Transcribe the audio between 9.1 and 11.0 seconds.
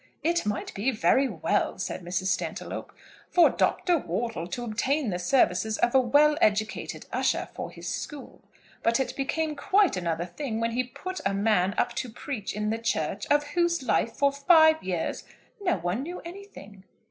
became quite another thing when he